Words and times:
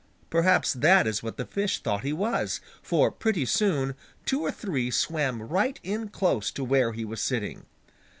Perhaps 0.31 0.73
that 0.73 1.05
is 1.05 1.21
what 1.21 1.37
the 1.37 1.45
fish 1.45 1.83
thought 1.83 2.03
he 2.03 2.11
was, 2.11 2.59
for 2.81 3.11
pretty 3.11 3.45
soon, 3.45 3.93
two 4.25 4.41
or 4.41 4.49
three 4.49 4.89
swam 4.89 5.43
right 5.43 5.79
in 5.83 6.07
close 6.09 6.49
to 6.49 6.63
where 6.63 6.91
he 6.93 7.05
was 7.05 7.21
sitting. 7.21 7.67